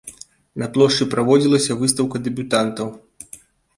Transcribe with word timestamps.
На 0.61 0.69
плошчы 0.77 1.07
праводзілася 1.11 1.77
выстаўка 1.85 2.17
дэбютантаў. 2.29 2.87